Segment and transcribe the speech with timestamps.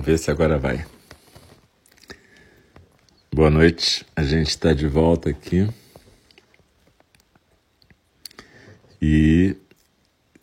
[0.00, 0.86] Vamos ver se agora vai.
[3.30, 5.68] Boa noite, a gente está de volta aqui.
[8.98, 9.54] E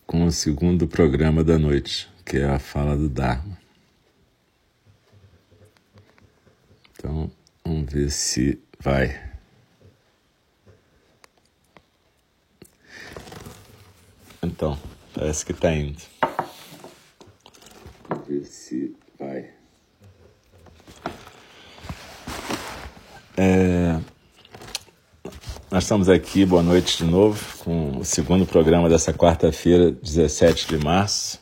[0.05, 3.57] com o segundo programa da noite, que é a fala do Dharma.
[6.91, 7.31] Então,
[7.65, 9.19] vamos ver se vai.
[14.43, 14.79] Então,
[15.15, 16.03] parece que está indo.
[18.07, 19.49] Vamos ver se vai.
[23.35, 23.99] É...
[25.69, 30.77] Nós estamos aqui, boa noite de novo, com o segundo programa dessa quarta-feira, 17 de
[30.77, 31.39] março,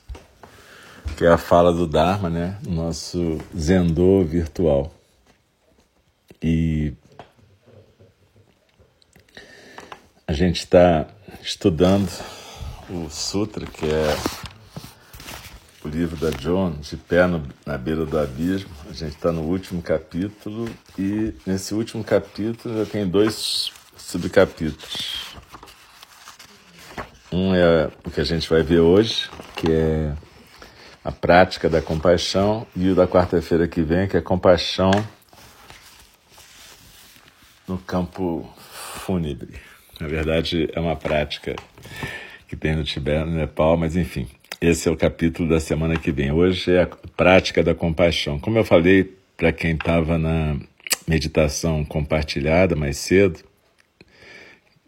[1.15, 2.57] que é a fala do Dharma, né?
[2.67, 4.91] Nosso Zendô virtual.
[6.41, 6.93] E
[10.27, 11.07] a gente está
[11.41, 12.09] estudando
[12.89, 14.17] o Sutra, que é
[15.85, 18.71] o livro da John, de pé no, na beira do abismo.
[18.89, 20.67] A gente está no último capítulo
[20.97, 25.35] e nesse último capítulo já tem dois subcapítulos.
[27.31, 30.15] Um é o que a gente vai ver hoje, que é
[31.03, 34.91] a prática da compaixão, e o da quarta-feira que vem, que é compaixão
[37.67, 38.51] no campo
[39.05, 39.59] fúnebre.
[39.99, 41.55] Na verdade, é uma prática
[42.47, 44.27] que tem no Tibete, no Nepal, mas enfim,
[44.61, 46.31] esse é o capítulo da semana que vem.
[46.31, 48.39] Hoje é a prática da compaixão.
[48.39, 50.57] Como eu falei para quem estava na
[51.07, 53.39] meditação compartilhada mais cedo,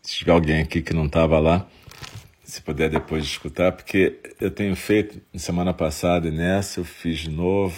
[0.02, 1.68] se tiver alguém aqui que não estava lá,
[2.44, 7.30] se puder depois escutar, porque eu tenho feito, semana passada e nessa, eu fiz de
[7.30, 7.78] novo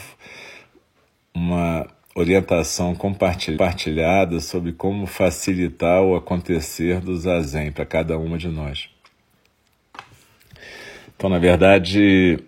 [1.33, 8.89] uma orientação compartilhada sobre como facilitar o acontecer do zazen para cada uma de nós.
[11.19, 12.39] Então, na verdade,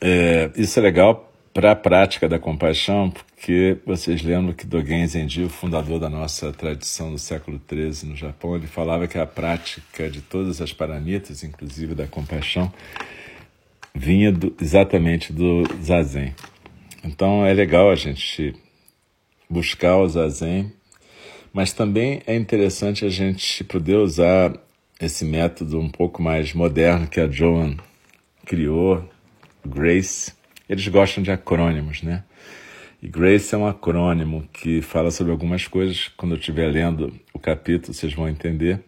[0.00, 5.42] é, isso é legal para a prática da compaixão, porque vocês lembram que Dogen Zenji,
[5.42, 10.08] o fundador da nossa tradição do século XIII no Japão, ele falava que a prática
[10.08, 12.72] de todas as paramitas, inclusive da compaixão,
[13.92, 16.32] vinha do, exatamente do zazen.
[17.02, 18.54] Então é legal a gente
[19.50, 20.72] buscar o zazen,
[21.52, 24.52] mas também é interessante a gente poder usar
[25.00, 27.74] esse método um pouco mais moderno que a Joan
[28.46, 29.08] criou,
[29.64, 30.32] Grace.
[30.68, 32.24] Eles gostam de acrônimos, né?
[33.02, 36.08] E Grace é um acrônimo que fala sobre algumas coisas.
[36.16, 38.80] Quando eu estiver lendo o capítulo, vocês vão entender.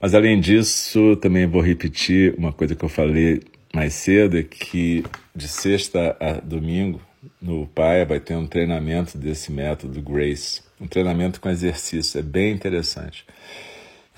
[0.00, 3.40] Mas além disso, também vou repetir uma coisa que eu falei
[3.72, 7.00] mais cedo, é que de sexta a domingo,
[7.40, 10.62] no PAIA, vai ter um treinamento desse método Grace.
[10.80, 12.18] Um treinamento com exercício.
[12.18, 13.24] É bem interessante.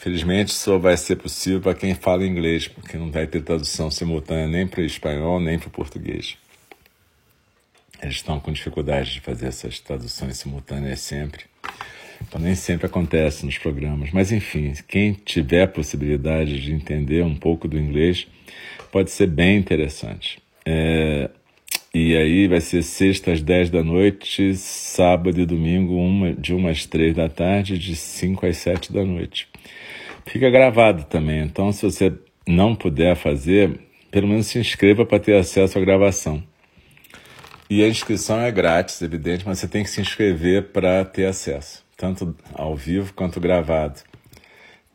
[0.00, 4.48] Felizmente só vai ser possível para quem fala inglês, porque não vai ter tradução simultânea
[4.48, 6.38] nem para o espanhol nem para o português.
[8.00, 11.44] Eles estão com dificuldade de fazer essas traduções simultâneas sempre.
[12.22, 14.10] Então nem sempre acontece nos programas.
[14.10, 18.26] Mas enfim, quem tiver possibilidade de entender um pouco do inglês,
[18.90, 20.42] pode ser bem interessante.
[20.64, 21.28] É,
[21.92, 26.68] e aí vai ser sexta às 10 da noite, sábado e domingo, uma, de 1
[26.68, 29.48] às 3 da tarde, de 5 às 7 da noite
[30.26, 31.40] fica gravado também.
[31.40, 32.12] Então, se você
[32.46, 33.80] não puder fazer,
[34.10, 36.42] pelo menos se inscreva para ter acesso à gravação.
[37.68, 41.84] E a inscrição é grátis, evidente, mas você tem que se inscrever para ter acesso,
[41.96, 44.00] tanto ao vivo quanto gravado.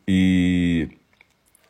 [0.06, 0.88] E,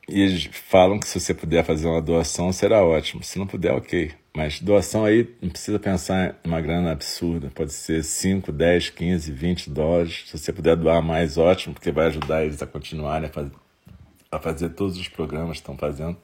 [0.09, 3.23] e eles falam que se você puder fazer uma doação, será ótimo.
[3.23, 4.11] Se não puder, ok.
[4.37, 7.51] Mas doação aí não precisa pensar em uma grana absurda.
[7.55, 10.25] Pode ser 5, 10, 15, 20 dólares.
[10.27, 13.49] Se você puder doar mais, ótimo, porque vai ajudar eles a continuarem a, faz...
[14.31, 16.19] a fazer todos os programas que estão fazendo.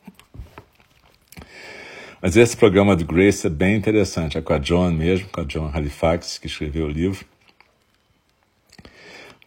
[2.21, 4.37] Mas esse programa do Grace é bem interessante.
[4.37, 7.25] É com a John mesmo, com a John Halifax, que escreveu o livro.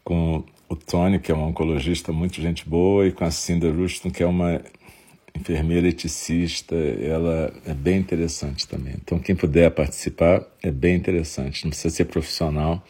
[0.03, 4.09] Com o Tony, que é um oncologista muito gente boa, e com a Cinda Ruston,
[4.09, 4.59] que é uma
[5.35, 8.93] enfermeira eticista, ela é bem interessante também.
[8.95, 11.63] Então, quem puder participar é bem interessante.
[11.63, 12.83] Não precisa ser profissional,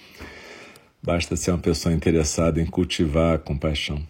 [1.02, 4.02] basta ser uma pessoa interessada em cultivar a compaixão.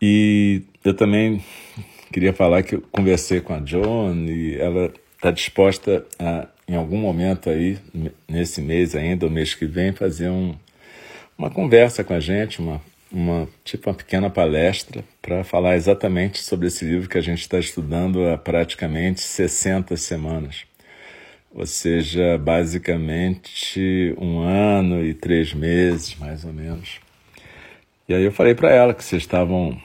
[0.00, 1.42] E eu também
[2.12, 6.98] queria falar que eu conversei com a John e ela está disposta a, em algum
[6.98, 7.78] momento aí,
[8.28, 10.54] nesse mês ainda, ou mês que vem, fazer um,
[11.38, 12.80] uma conversa com a gente, uma
[13.12, 17.58] uma tipo uma pequena palestra para falar exatamente sobre esse livro que a gente está
[17.58, 20.64] estudando há praticamente 60 semanas.
[21.54, 26.98] Ou seja, basicamente um ano e três meses, mais ou menos.
[28.08, 29.78] E aí eu falei para ela que vocês estavam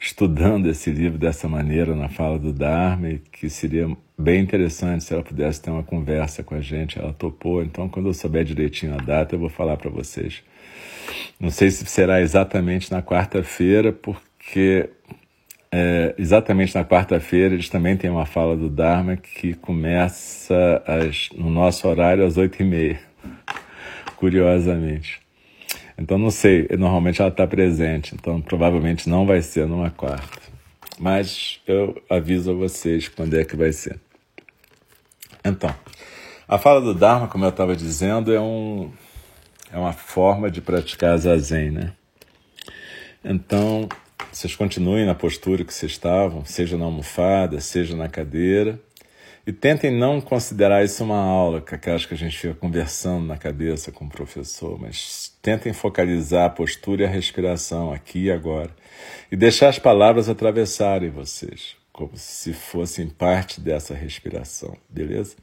[0.00, 3.88] estudando esse livro dessa maneira na fala do Dharma e que seria
[4.18, 6.98] bem interessante se ela pudesse ter uma conversa com a gente.
[6.98, 10.42] Ela topou, então quando eu souber direitinho a data eu vou falar para vocês.
[11.38, 14.90] Não sei se será exatamente na quarta-feira, porque
[15.70, 21.50] é, exatamente na quarta-feira eles também têm uma fala do Dharma que começa às, no
[21.50, 23.00] nosso horário às oito e meia,
[24.16, 25.20] curiosamente.
[25.98, 30.44] Então não sei, normalmente ela está presente, então provavelmente não vai ser numa quarta.
[30.98, 33.98] Mas eu aviso a vocês quando é que vai ser.
[35.44, 35.74] Então,
[36.46, 38.90] a fala do Dharma, como eu estava dizendo, é, um,
[39.74, 41.92] é uma forma de praticar zazen, né?
[43.24, 43.88] Então,
[44.30, 48.80] vocês continuem na postura que vocês estavam, seja na almofada, seja na cadeira,
[49.44, 53.36] e tentem não considerar isso uma aula, que aquelas que a gente fica conversando na
[53.36, 58.70] cabeça com o professor, mas tentem focalizar a postura e a respiração aqui e agora.
[59.30, 65.34] E deixar as palavras atravessarem vocês, como se fossem parte dessa respiração, beleza?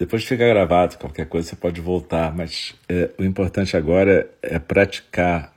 [0.00, 5.52] Depois fica gravado, qualquer coisa você pode voltar, mas é, o importante agora é praticar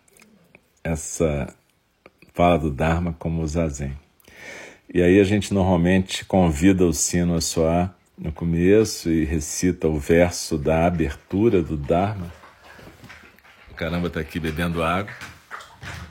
[0.83, 1.55] essa
[2.33, 3.97] fala do Dharma como o Zazen.
[4.93, 9.97] E aí a gente normalmente convida o sino a soar no começo e recita o
[9.97, 12.29] verso da abertura do Dharma.
[13.71, 15.13] O caramba está aqui bebendo água,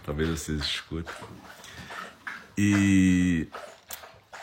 [0.07, 1.13] talvez vocês escutem.
[2.57, 3.47] E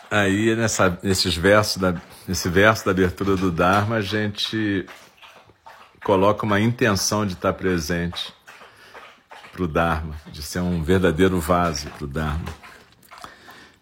[0.09, 1.95] aí nessa, nesses versos da,
[2.27, 4.85] nesse verso da abertura do Dharma a gente
[6.03, 8.33] coloca uma intenção de estar presente
[9.51, 12.45] para o Dharma, de ser um verdadeiro vaso para o Dharma.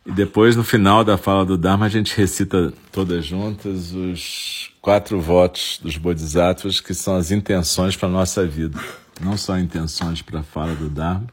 [0.05, 5.19] E depois, no final da fala do Dharma, a gente recita todas juntas os quatro
[5.19, 8.79] votos dos Bodhisattvas, que são as intenções para a nossa vida.
[9.19, 11.27] Não só intenções para a fala do Dharma,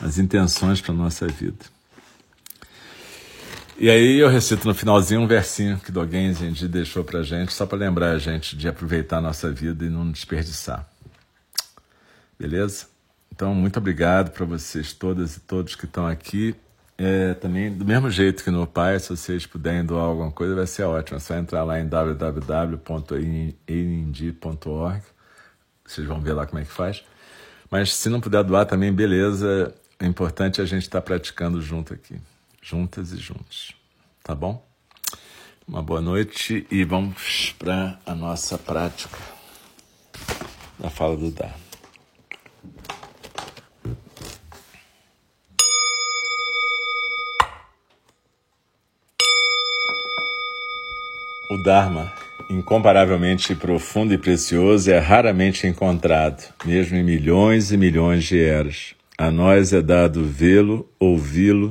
[0.00, 1.64] mas intenções para a nossa vida.
[3.80, 7.50] E aí eu recito no finalzinho um versinho que Dogen Zenji deixou para a gente,
[7.50, 10.86] só para lembrar a gente de aproveitar a nossa vida e não desperdiçar.
[12.38, 12.88] Beleza?
[13.32, 16.54] Então, muito obrigado para vocês todas e todos que estão aqui.
[16.98, 20.66] É, também, do mesmo jeito que no Pai, se vocês puderem doar alguma coisa, vai
[20.66, 21.16] ser ótimo.
[21.16, 22.82] É só entrar lá em www.eindi.org.
[25.86, 27.02] Vocês vão ver lá como é que faz.
[27.70, 29.74] Mas se não puder doar também, beleza.
[29.98, 32.20] É importante a gente estar tá praticando junto aqui.
[32.60, 33.72] Juntas e juntos.
[34.22, 34.64] Tá bom?
[35.66, 39.18] Uma boa noite e vamos para a nossa prática
[40.78, 41.70] da fala do Dharma.
[51.50, 52.12] O Dharma,
[52.50, 58.94] incomparavelmente profundo e precioso, é raramente encontrado, mesmo em milhões e milhões de eras.
[59.18, 61.70] A nós é dado vê-lo, ouvi-lo,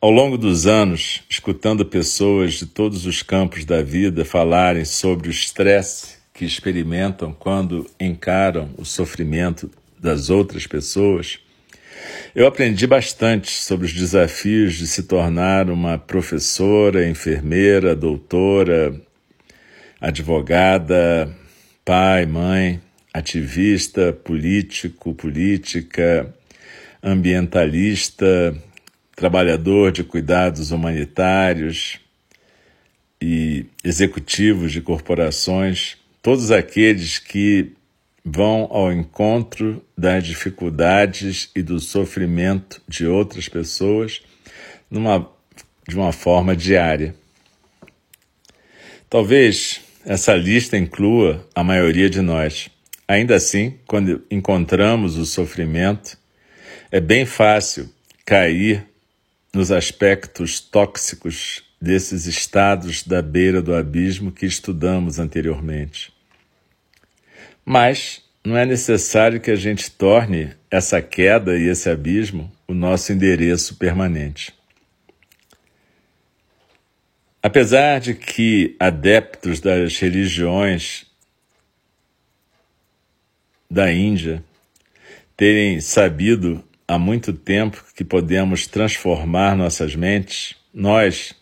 [0.00, 5.30] Ao longo dos anos, escutando pessoas de todos os campos da vida falarem sobre o
[5.32, 11.40] estresse que experimentam quando encaram o sofrimento das outras pessoas,
[12.32, 18.94] eu aprendi bastante sobre os desafios de se tornar uma professora, enfermeira, doutora,
[20.00, 21.28] advogada,
[21.84, 22.80] pai, mãe,
[23.12, 26.32] ativista, político, política,
[27.02, 28.56] ambientalista,
[29.18, 31.98] trabalhador de cuidados humanitários
[33.20, 37.72] e executivos de corporações, todos aqueles que
[38.24, 44.22] vão ao encontro das dificuldades e do sofrimento de outras pessoas
[44.88, 45.28] numa,
[45.88, 47.12] de uma forma diária.
[49.10, 52.70] Talvez essa lista inclua a maioria de nós.
[53.08, 56.16] Ainda assim, quando encontramos o sofrimento,
[56.92, 57.92] é bem fácil
[58.24, 58.87] cair
[59.58, 66.12] nos aspectos tóxicos desses estados da beira do abismo que estudamos anteriormente.
[67.64, 73.12] Mas não é necessário que a gente torne essa queda e esse abismo o nosso
[73.12, 74.54] endereço permanente.
[77.42, 81.04] Apesar de que adeptos das religiões
[83.68, 84.40] da Índia
[85.36, 91.34] terem sabido há muito tempo que podemos transformar nossas mentes, nós,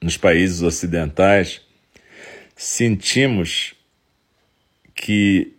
[0.00, 1.60] nos países ocidentais,
[2.56, 3.74] sentimos
[4.94, 5.52] que,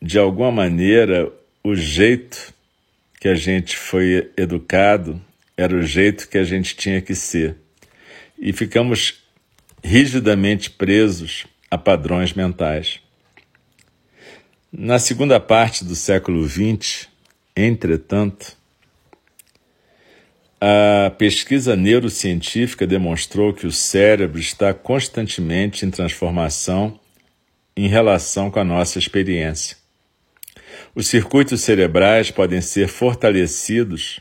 [0.00, 1.32] de alguma maneira,
[1.64, 2.52] o jeito
[3.18, 5.20] que a gente foi educado
[5.56, 7.56] era o jeito que a gente tinha que ser.
[8.38, 9.22] E ficamos
[9.82, 13.00] rigidamente presos a padrões mentais.
[14.72, 17.09] Na segunda parte do século XX,
[17.56, 18.56] entretanto,
[20.60, 27.00] a pesquisa neurocientífica demonstrou que o cérebro está constantemente em transformação
[27.74, 29.78] em relação com a nossa experiência.
[30.94, 34.20] Os circuitos cerebrais podem ser fortalecidos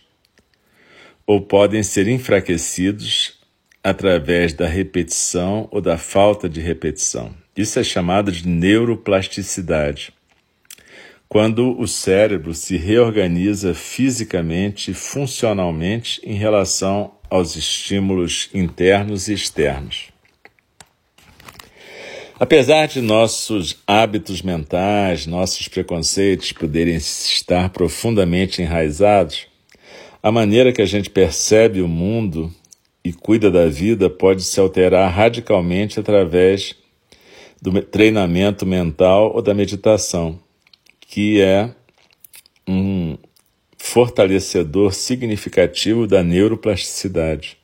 [1.28, 3.38] ou podem ser enfraquecidos
[3.84, 7.36] através da repetição ou da falta de repetição.
[7.56, 10.14] Isso é chamado de neuroplasticidade
[11.30, 20.08] quando o cérebro se reorganiza fisicamente e funcionalmente em relação aos estímulos internos e externos.
[22.40, 29.46] Apesar de nossos hábitos mentais, nossos preconceitos poderem estar profundamente enraizados,
[30.24, 32.52] a maneira que a gente percebe o mundo
[33.04, 36.76] e cuida da vida pode se alterar radicalmente através
[37.62, 40.40] do treinamento mental ou da meditação
[41.10, 41.72] que é
[42.68, 43.18] um
[43.76, 47.58] fortalecedor significativo da neuroplasticidade.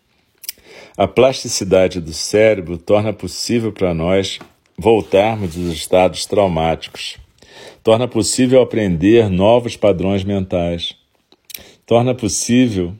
[0.97, 4.39] A plasticidade do cérebro torna possível para nós
[4.75, 7.17] voltarmos dos estados traumáticos,
[7.83, 10.95] torna possível aprender novos padrões mentais,
[11.85, 12.95] torna possível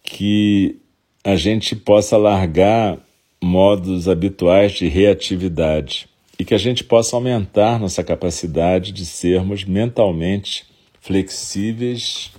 [0.00, 0.78] que
[1.24, 2.98] a gente possa largar
[3.42, 6.09] modos habituais de reatividade
[6.40, 10.64] e que a gente possa aumentar nossa capacidade de sermos mentalmente
[10.98, 12.32] flexíveis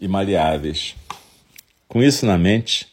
[0.00, 0.96] e maleáveis.
[1.86, 2.88] Com isso na mente,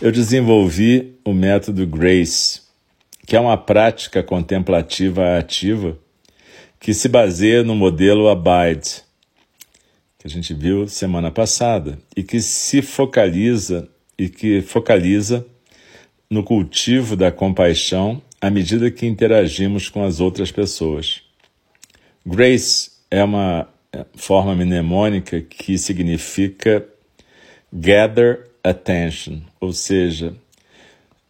[0.00, 2.62] eu desenvolvi o método GRACE,
[3.24, 5.96] que é uma prática contemplativa ativa
[6.80, 9.04] que se baseia no modelo Abide,
[10.18, 13.88] que a gente viu semana passada, e que se focaliza
[14.18, 15.46] e que focaliza
[16.28, 21.22] no cultivo da compaixão à medida que interagimos com as outras pessoas.
[22.26, 26.84] Grace é uma é, forma mnemônica que significa
[27.72, 30.34] gather attention, ou seja,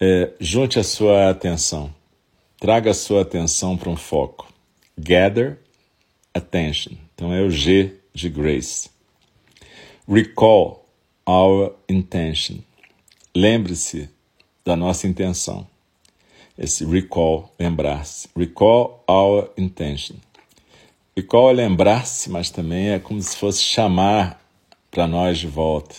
[0.01, 1.95] é, junte a sua atenção,
[2.59, 4.51] traga a sua atenção para um foco.
[4.97, 5.59] Gather
[6.33, 6.95] attention.
[7.15, 8.89] Então é o G de Grace.
[10.09, 10.89] Recall
[11.29, 12.61] our intention.
[13.35, 14.09] Lembre-se
[14.65, 15.67] da nossa intenção
[16.63, 18.29] esse recall, lembrar-se.
[18.37, 20.15] Recall our intention.
[21.17, 24.41] Recall é lembrar-se, mas também é como se fosse chamar
[24.89, 25.97] para nós de volta.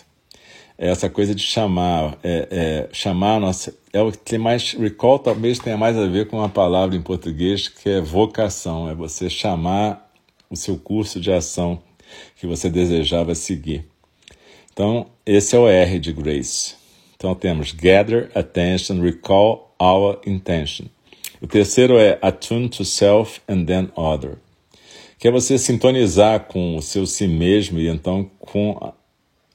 [0.78, 3.76] É essa coisa de chamar, é, é, chamar nossa.
[3.92, 4.72] É o que tem mais.
[4.72, 8.96] Recall talvez tenha mais a ver com uma palavra em português que é vocação, é
[8.96, 10.10] você chamar
[10.50, 11.82] o seu curso de ação
[12.38, 13.86] que você desejava seguir.
[14.72, 16.76] Então, esse é o R de Grace.
[17.16, 20.88] Então temos gather, attention, recall, our intention.
[21.44, 24.38] O terceiro é attune to self and then other,
[25.20, 28.94] que é você sintonizar com o seu si mesmo e então com a,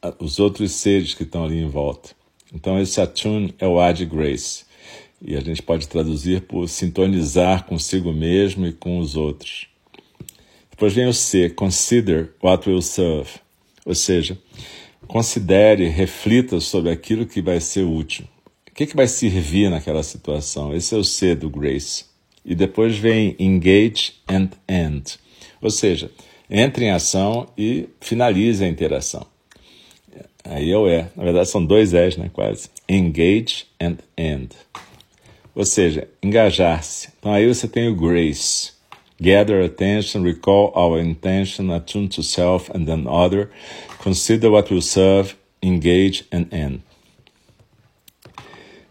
[0.07, 2.11] a, os outros seres que estão ali em volta.
[2.53, 4.67] Então esse attune é o ad grace
[5.23, 9.67] e a gente pode traduzir por sintonizar consigo mesmo e com os outros.
[10.71, 13.31] Depois vem o C, consider what will serve,
[13.87, 14.39] ou seja,
[15.07, 18.27] considere, reflita sobre aquilo que vai ser útil
[18.79, 20.73] que, que vai servir naquela situação?
[20.73, 22.05] Esse é o C do Grace.
[22.45, 25.19] E depois vem engage and end.
[25.61, 26.13] Ou seja,
[26.49, 29.27] entre em ação e finalize a interação.
[30.45, 31.05] Aí é o E.
[31.17, 32.31] Na verdade, são dois E's, né?
[32.33, 32.71] Quase.
[32.89, 34.51] Engage and end.
[35.57, 37.09] Ou seja, engajar-se.
[37.19, 38.75] Então aí você tem o grace.
[39.21, 43.51] Gather attention, recall our intention, attune to self and then other,
[44.01, 46.88] consider what will serve, engage and end.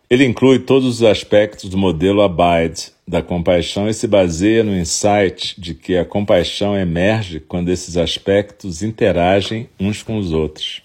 [0.10, 5.60] Ele inclui todos os aspectos do modelo Abide da compaixão e se baseia no insight
[5.60, 10.82] de que a compaixão emerge quando esses aspectos interagem uns com os outros.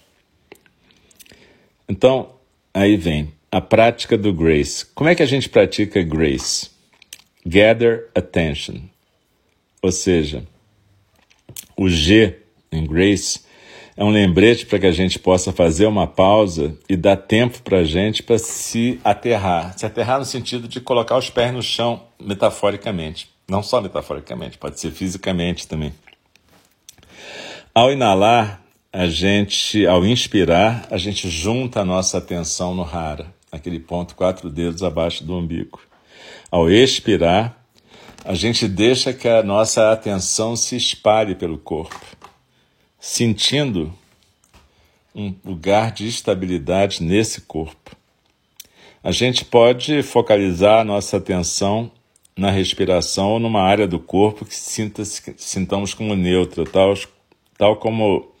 [1.87, 2.31] Então,
[2.73, 4.85] aí vem a prática do grace.
[4.95, 6.69] Como é que a gente pratica grace?
[7.45, 8.81] Gather attention.
[9.81, 10.43] Ou seja,
[11.77, 12.39] o G
[12.71, 13.41] em grace
[13.95, 17.79] é um lembrete para que a gente possa fazer uma pausa e dar tempo para
[17.79, 19.77] a gente para se aterrar.
[19.77, 23.29] Se aterrar no sentido de colocar os pés no chão, metaforicamente.
[23.47, 25.93] Não só metaforicamente, pode ser fisicamente também.
[27.73, 33.79] Ao inalar, a gente, ao inspirar, a gente junta a nossa atenção no hara, aquele
[33.79, 35.79] ponto quatro dedos abaixo do umbigo.
[36.49, 37.57] Ao expirar,
[38.25, 42.22] a gente deixa que a nossa atenção se espalhe pelo corpo
[43.05, 43.93] sentindo
[45.13, 47.97] um lugar de estabilidade nesse corpo.
[49.03, 51.91] A gente pode focalizar a nossa atenção
[52.33, 56.93] na respiração ou numa área do corpo que sinta sintamos como neutra, tal,
[57.57, 58.31] tal como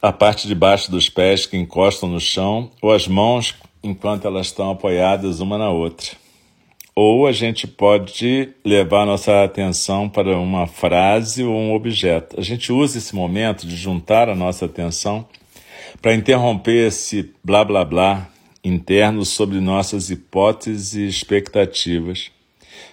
[0.00, 4.46] a parte de baixo dos pés que encostam no chão ou as mãos enquanto elas
[4.46, 6.12] estão apoiadas uma na outra
[6.98, 12.40] ou a gente pode levar nossa atenção para uma frase ou um objeto.
[12.40, 15.28] A gente usa esse momento de juntar a nossa atenção
[16.00, 18.30] para interromper esse blá blá blá
[18.64, 22.30] interno sobre nossas hipóteses e expectativas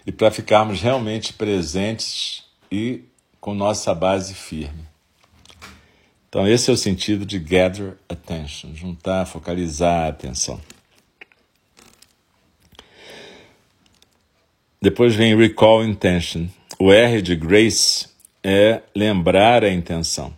[0.06, 3.04] e para ficarmos realmente presentes e
[3.40, 4.84] com nossa base firme.
[6.28, 10.60] Então, esse é o sentido de gather attention, juntar, focalizar a atenção.
[14.84, 16.48] Depois vem recall intention.
[16.78, 18.06] O R de grace
[18.44, 20.34] é lembrar a intenção.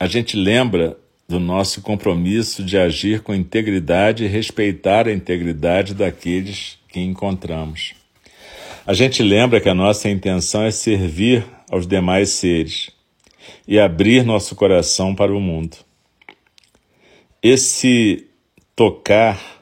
[0.00, 6.76] A gente lembra do nosso compromisso de agir com integridade e respeitar a integridade daqueles
[6.88, 7.94] que encontramos.
[8.84, 12.90] A gente lembra que a nossa intenção é servir aos demais seres
[13.64, 15.76] e abrir nosso coração para o mundo.
[17.40, 18.26] Esse
[18.74, 19.57] tocar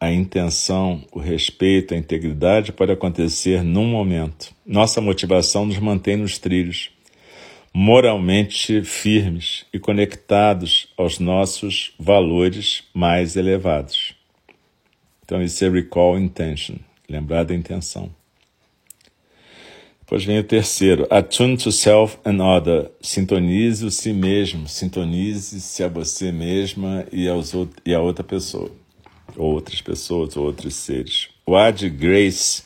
[0.00, 4.54] a intenção, o respeito, a integridade pode acontecer num momento.
[4.64, 6.90] Nossa motivação nos mantém nos trilhos,
[7.74, 14.14] moralmente firmes e conectados aos nossos valores mais elevados.
[15.24, 16.76] Então, isso é recall intention,
[17.08, 18.10] lembrar da intenção.
[20.00, 25.88] Depois vem o terceiro, attune to self and other, sintonize o si mesmo, sintonize-se a
[25.88, 27.52] você mesma e, aos,
[27.84, 28.70] e a outra pessoa
[29.38, 31.28] outras pessoas, outros seres.
[31.46, 32.64] O Ad Grace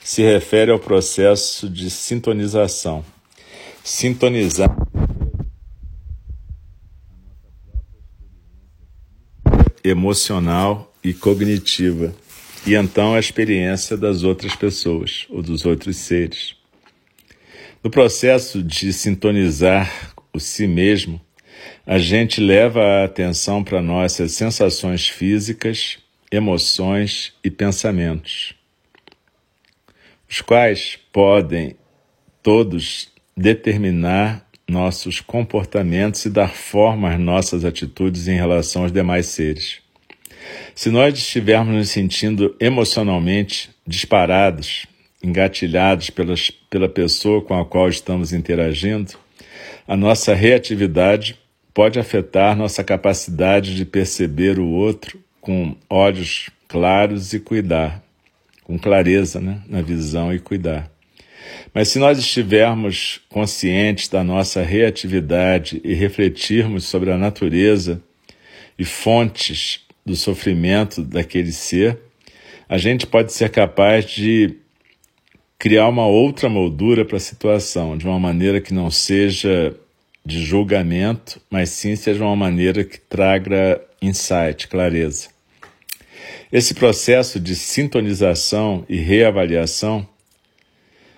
[0.00, 3.04] se refere ao processo de sintonização.
[3.82, 4.70] Sintonizar
[9.84, 12.14] emocional e cognitiva,
[12.64, 16.54] e então a experiência das outras pessoas ou dos outros seres.
[17.82, 21.20] No processo de sintonizar o si mesmo,
[21.84, 25.98] a gente leva a atenção para nossas sensações físicas,
[26.32, 28.54] emoções e pensamentos,
[30.28, 31.76] os quais podem
[32.42, 39.80] todos determinar nossos comportamentos e dar forma às nossas atitudes em relação aos demais seres.
[40.74, 44.86] Se nós estivermos nos sentindo emocionalmente disparados,
[45.22, 49.12] engatilhados pelas, pela pessoa com a qual estamos interagindo,
[49.86, 51.38] a nossa reatividade
[51.74, 58.02] pode afetar nossa capacidade de perceber o outro com olhos claros e cuidar,
[58.62, 60.90] com clareza né, na visão e cuidar.
[61.74, 68.00] Mas se nós estivermos conscientes da nossa reatividade e refletirmos sobre a natureza
[68.78, 71.98] e fontes do sofrimento daquele ser,
[72.68, 74.56] a gente pode ser capaz de
[75.58, 79.74] criar uma outra moldura para a situação, de uma maneira que não seja
[80.24, 85.31] de julgamento, mas sim seja uma maneira que traga insight, clareza.
[86.52, 90.06] Esse processo de sintonização e reavaliação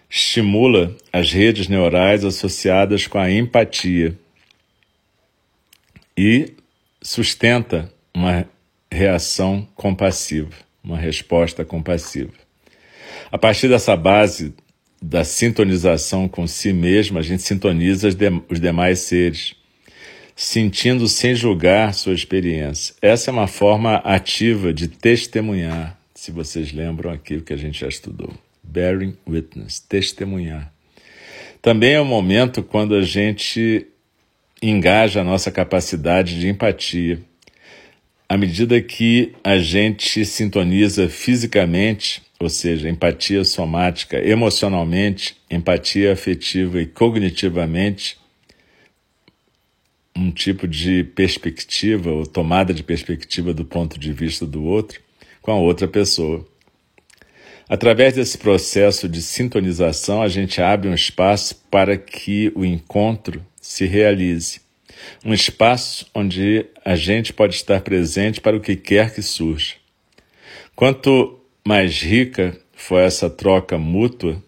[0.08, 4.16] estimula as redes neurais associadas com a empatia
[6.16, 6.52] e
[7.02, 8.48] sustenta uma
[8.88, 12.32] reação compassiva, uma resposta compassiva.
[13.32, 14.54] A partir dessa base
[15.02, 19.56] da sintonização com si mesmo, a gente sintoniza os, de, os demais seres,
[20.36, 22.94] sentindo sem julgar sua experiência.
[23.00, 27.88] Essa é uma forma ativa de testemunhar, se vocês lembram aquilo que a gente já
[27.88, 28.32] estudou.
[28.62, 30.72] Bearing witness, testemunhar.
[31.62, 33.86] Também é o um momento quando a gente
[34.60, 37.20] engaja a nossa capacidade de empatia.
[38.28, 46.86] À medida que a gente sintoniza fisicamente, ou seja, empatia somática, emocionalmente, empatia afetiva e
[46.86, 48.18] cognitivamente,
[50.16, 55.00] um tipo de perspectiva ou tomada de perspectiva do ponto de vista do outro
[55.42, 56.46] com a outra pessoa.
[57.68, 63.86] Através desse processo de sintonização, a gente abre um espaço para que o encontro se
[63.86, 64.60] realize.
[65.24, 69.74] Um espaço onde a gente pode estar presente para o que quer que surja.
[70.76, 74.42] Quanto mais rica for essa troca mútua,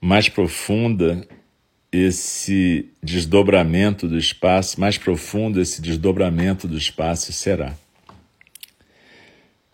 [0.00, 1.26] mais profunda
[1.92, 7.74] esse desdobramento do espaço, mais profundo esse desdobramento do espaço será.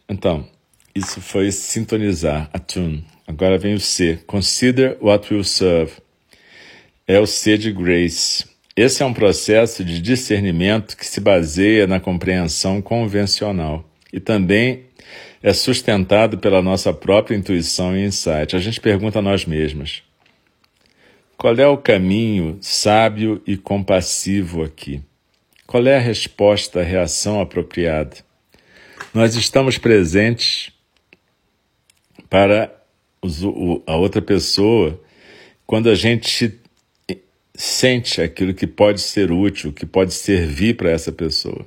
[0.08, 0.48] Então,
[0.94, 3.04] isso foi sintonizar, attune.
[3.26, 4.20] Agora vem o C.
[4.26, 5.92] Consider what will serve.
[7.06, 8.44] É o C de Grace.
[8.74, 14.84] Esse é um processo de discernimento que se baseia na compreensão convencional e também
[15.42, 18.54] é sustentado pela nossa própria intuição e insight.
[18.54, 20.02] A gente pergunta a nós mesmos:
[21.36, 25.02] qual é o caminho sábio e compassivo aqui?
[25.66, 28.16] Qual é a resposta, a reação apropriada?
[29.12, 30.72] Nós estamos presentes
[32.30, 32.74] para
[33.86, 35.00] a outra pessoa
[35.66, 36.58] quando a gente
[37.54, 41.66] sente aquilo que pode ser útil, que pode servir para essa pessoa.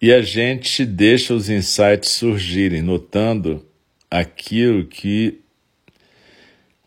[0.00, 3.64] E a gente deixa os insights surgirem, notando
[4.10, 5.41] aquilo que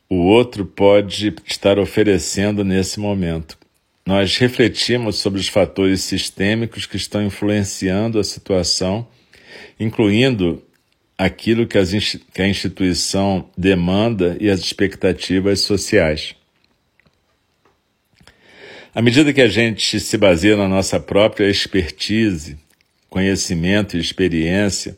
[0.09, 3.57] o outro pode estar oferecendo nesse momento.
[4.05, 9.07] Nós refletimos sobre os fatores sistêmicos que estão influenciando a situação,
[9.79, 10.63] incluindo
[11.17, 11.77] aquilo que,
[12.33, 16.35] que a instituição demanda e as expectativas sociais.
[18.93, 22.57] À medida que a gente se baseia na nossa própria expertise,
[23.09, 24.97] conhecimento e experiência,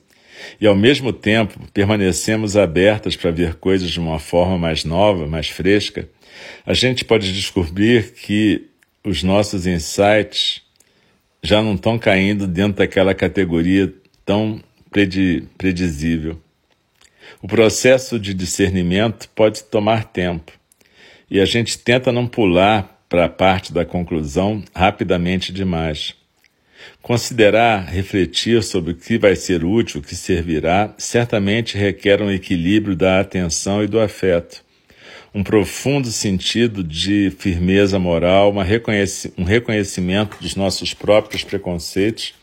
[0.60, 5.50] e ao mesmo tempo permanecemos abertas para ver coisas de uma forma mais nova, mais
[5.50, 6.08] fresca,
[6.66, 8.68] a gente pode descobrir que
[9.04, 10.62] os nossos insights
[11.42, 13.94] já não estão caindo dentro daquela categoria
[14.26, 14.62] tão
[15.58, 16.42] predizível.
[17.42, 20.52] O processo de discernimento pode tomar tempo
[21.30, 26.17] e a gente tenta não pular para a parte da conclusão rapidamente demais.
[27.02, 32.96] Considerar, refletir sobre o que vai ser útil, o que servirá, certamente requer um equilíbrio
[32.96, 34.64] da atenção e do afeto,
[35.34, 38.54] um profundo sentido de firmeza moral,
[39.38, 42.34] um reconhecimento dos nossos próprios preconceitos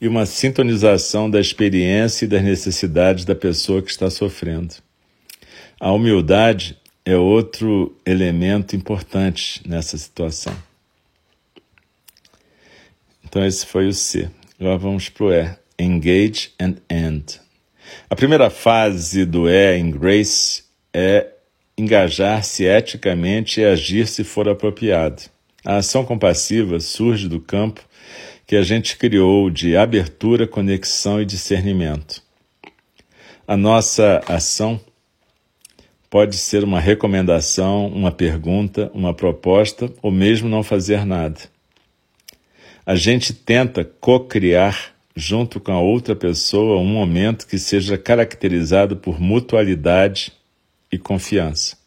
[0.00, 4.74] e uma sintonização da experiência e das necessidades da pessoa que está sofrendo.
[5.80, 10.54] A humildade é outro elemento importante nessa situação.
[13.34, 14.30] Então, esse foi o C.
[14.60, 15.56] Agora vamos para o E.
[15.76, 17.40] Engage and End.
[18.08, 21.32] A primeira fase do E em Grace é
[21.76, 25.22] engajar-se eticamente e agir se for apropriado.
[25.64, 27.80] A ação compassiva surge do campo
[28.46, 32.22] que a gente criou de abertura, conexão e discernimento.
[33.48, 34.80] A nossa ação
[36.08, 41.52] pode ser uma recomendação, uma pergunta, uma proposta ou mesmo não fazer nada.
[42.86, 49.18] A gente tenta co-criar junto com a outra pessoa um momento que seja caracterizado por
[49.18, 50.32] mutualidade
[50.92, 51.78] e confiança.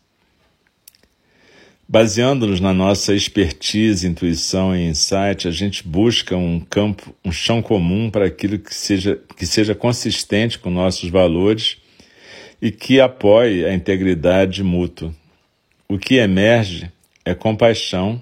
[1.88, 8.10] Baseando-nos na nossa expertise, intuição e insight, a gente busca um campo, um chão comum
[8.10, 11.77] para aquilo que seja, que seja consistente com nossos valores
[12.60, 15.13] e que apoie a integridade mútua.
[15.88, 16.91] O que emerge
[17.23, 18.21] é compaixão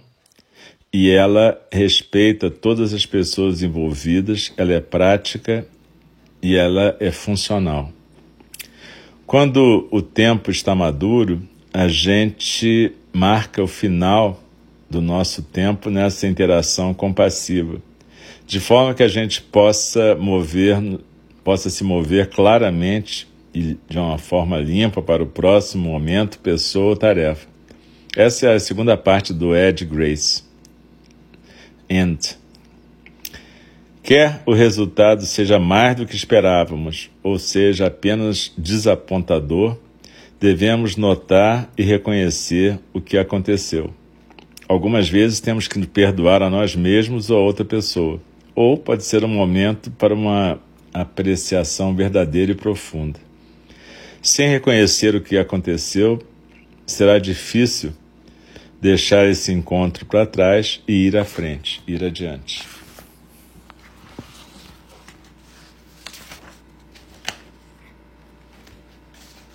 [0.97, 5.67] e ela respeita todas as pessoas envolvidas, ela é prática
[6.41, 7.91] e ela é funcional.
[9.27, 11.41] Quando o tempo está maduro,
[11.73, 14.41] a gente marca o final
[14.89, 17.81] do nosso tempo nessa interação compassiva,
[18.47, 20.77] de forma que a gente possa mover,
[21.43, 26.95] possa se mover claramente e de uma forma limpa para o próximo momento, pessoa ou
[26.95, 27.49] tarefa.
[28.15, 30.44] Essa é a segunda parte do Ed Grace.
[31.89, 32.38] End.
[34.04, 39.78] Quer o resultado seja mais do que esperávamos, ou seja apenas desapontador,
[40.39, 43.91] devemos notar e reconhecer o que aconteceu.
[44.67, 48.21] Algumas vezes temos que perdoar a nós mesmos ou a outra pessoa,
[48.54, 50.60] ou pode ser um momento para uma
[50.93, 53.19] apreciação verdadeira e profunda.
[54.21, 56.19] Sem reconhecer o que aconteceu,
[56.86, 57.91] será difícil
[58.81, 62.63] deixar esse encontro para trás e ir à frente, ir adiante.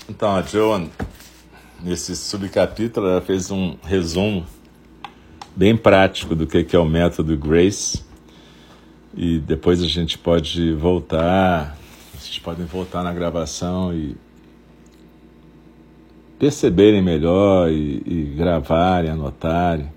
[0.08, 0.88] Então, a Joan,
[1.82, 4.46] nesse subcapítulo, ela fez um resumo
[5.54, 8.02] bem prático do que é o método Grace.
[9.14, 11.76] E depois a gente pode voltar,
[12.14, 14.16] vocês podem voltar na gravação e
[16.40, 19.90] perceberem melhor e, e gravarem, anotarem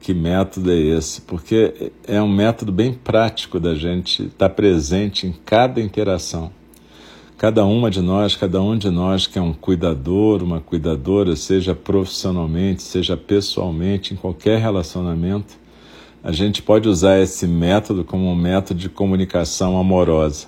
[0.00, 5.32] que método é esse, porque é um método bem prático da gente estar presente em
[5.44, 6.50] cada interação.
[7.38, 11.74] Cada uma de nós, cada um de nós que é um cuidador, uma cuidadora, seja
[11.74, 15.54] profissionalmente, seja pessoalmente, em qualquer relacionamento,
[16.22, 20.46] a gente pode usar esse método como um método de comunicação amorosa,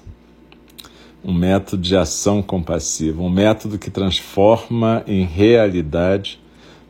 [1.24, 6.40] um método de ação compassiva, um método que transforma em realidade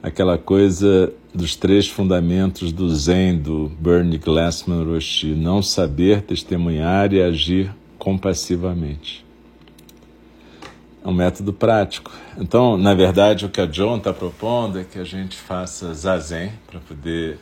[0.02, 7.22] aquela coisa dos três fundamentos do Zen do Bernie Glassman Roshi: não saber, testemunhar e
[7.22, 9.24] agir compassivamente.
[11.04, 12.10] É um método prático.
[12.36, 16.52] Então, na verdade, o que a John está propondo é que a gente faça zazen
[16.66, 17.38] para poder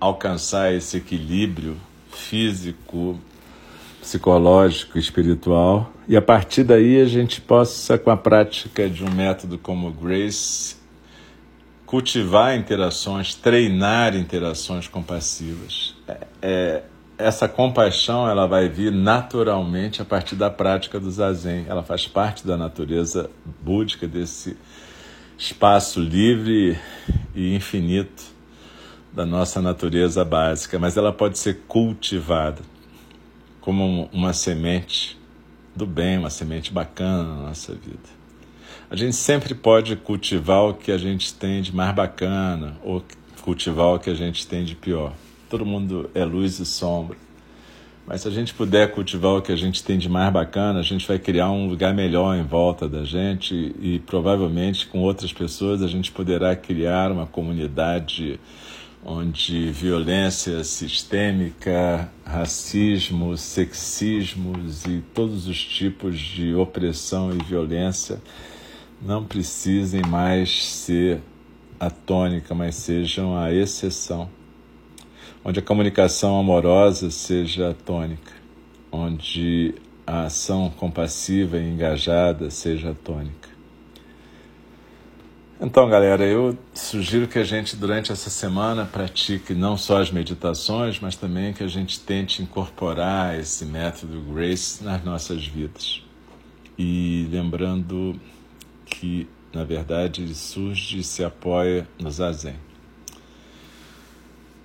[0.00, 1.76] alcançar esse equilíbrio
[2.10, 3.18] físico,
[4.08, 9.58] psicológico, espiritual, e a partir daí a gente possa, com a prática de um método
[9.58, 10.76] como Grace,
[11.84, 15.94] cultivar interações, treinar interações compassivas.
[16.08, 16.82] É, é,
[17.18, 21.66] essa compaixão ela vai vir naturalmente a partir da prática do zazen.
[21.68, 23.28] Ela faz parte da natureza
[23.62, 24.56] búdica desse
[25.36, 26.78] espaço livre
[27.34, 28.22] e infinito
[29.12, 32.62] da nossa natureza básica, mas ela pode ser cultivada
[33.68, 35.18] como uma semente
[35.76, 38.08] do bem, uma semente bacana na nossa vida.
[38.88, 43.04] A gente sempre pode cultivar o que a gente tem de mais bacana ou
[43.42, 45.12] cultivar o que a gente tem de pior.
[45.50, 47.18] Todo mundo é luz e sombra.
[48.06, 50.82] Mas se a gente puder cultivar o que a gente tem de mais bacana, a
[50.82, 55.82] gente vai criar um lugar melhor em volta da gente e provavelmente com outras pessoas
[55.82, 58.40] a gente poderá criar uma comunidade
[59.04, 68.20] onde violência sistêmica, racismo, sexismos e todos os tipos de opressão e violência
[69.00, 71.20] não precisem mais ser
[71.78, 74.28] a tônica, mas sejam a exceção.
[75.44, 78.32] Onde a comunicação amorosa seja a tônica,
[78.90, 83.37] onde a ação compassiva e engajada seja a tônica.
[85.60, 91.00] Então, galera, eu sugiro que a gente, durante essa semana, pratique não só as meditações,
[91.00, 96.04] mas também que a gente tente incorporar esse método Grace nas nossas vidas.
[96.78, 98.20] E lembrando
[98.86, 102.54] que, na verdade, ele surge e se apoia no zazen.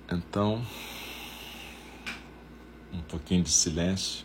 [0.08, 0.64] Então,
[2.92, 4.24] um pouquinho de silêncio.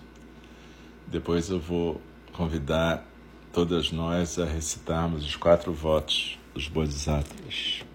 [1.07, 1.99] Depois eu vou
[2.31, 3.03] convidar
[3.51, 7.85] todas nós a recitarmos os quatro votos dos Bodhisattvas.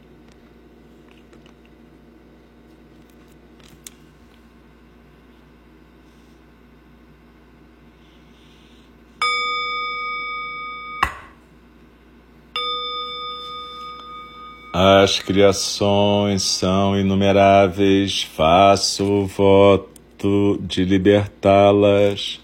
[14.73, 22.44] As criações são inumeráveis, faço o voto de libertá-las.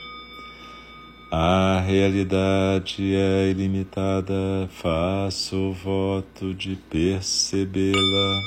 [1.33, 8.41] A realidade é ilimitada, faço o voto de percebê-la.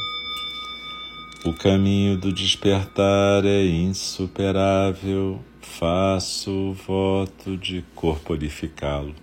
[1.46, 9.14] O caminho do despertar é insuperável, faço o voto de corporificá-lo.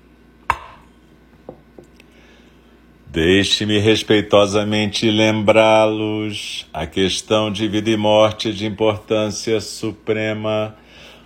[3.05, 10.75] Deixe-me respeitosamente lembrá-los: a questão de vida e morte é de importância suprema.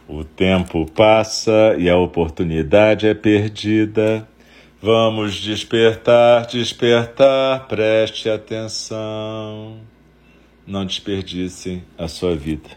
[0.08, 4.28] O tempo passa e a oportunidade é perdida.
[4.82, 9.78] Vamos despertar, despertar, preste atenção.
[10.65, 12.70] Não desperdice a sua vida.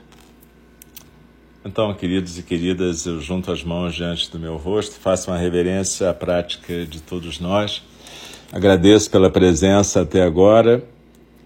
[1.65, 6.09] Então, queridos e queridas, eu junto as mãos diante do meu rosto, faço uma reverência
[6.09, 7.83] à prática de todos nós
[8.51, 10.83] Agradeço pela presença até agora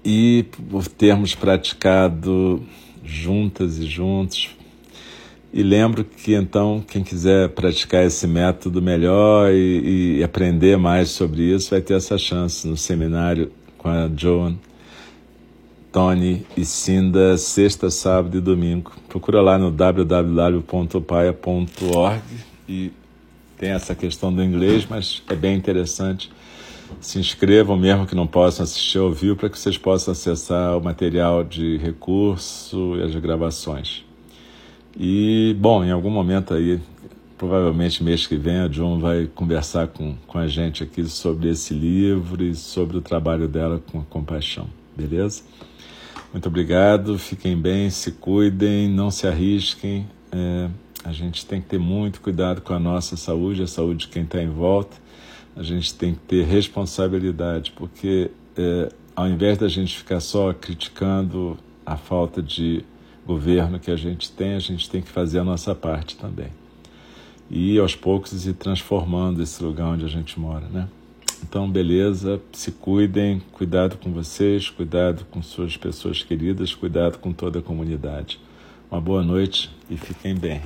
[0.05, 2.64] e por termos praticado
[3.03, 4.51] juntas e juntos.
[5.52, 11.42] E lembro que então, quem quiser praticar esse método melhor e, e aprender mais sobre
[11.42, 14.54] isso, vai ter essa chance no seminário com a Joan,
[15.92, 18.92] Tony e Cinda, sexta, sábado e domingo.
[19.08, 20.62] Procura lá no www.paia.org
[22.66, 22.90] e
[23.58, 26.30] tem essa questão do inglês, mas é bem interessante
[27.00, 30.80] se inscrevam, mesmo que não possam assistir ao vivo, para que vocês possam acessar o
[30.80, 34.04] material de recurso e as gravações.
[34.98, 36.81] E, bom, em algum momento aí,
[37.38, 41.74] provavelmente mês que vem, a John vai conversar com, com a gente aqui sobre esse
[41.74, 45.42] livro e sobre o trabalho dela com a compaixão, beleza?
[46.33, 50.07] Muito obrigado, fiquem bem, se cuidem, não se arrisquem.
[50.31, 50.68] É,
[51.05, 54.22] a gente tem que ter muito cuidado com a nossa saúde, a saúde de quem
[54.22, 55.02] está em volta
[55.57, 61.59] a gente tem que ter responsabilidade, porque é, ao invés da gente ficar só criticando
[61.85, 62.85] a falta de
[63.26, 66.48] governo que a gente tem, a gente tem que fazer a nossa parte também.
[67.50, 70.88] E aos poucos ir transformando esse lugar onde a gente mora, né?
[71.42, 77.58] Então, beleza, se cuidem, cuidado com vocês, cuidado com suas pessoas queridas, cuidado com toda
[77.58, 78.38] a comunidade.
[78.90, 80.62] Uma boa noite e fiquem bem.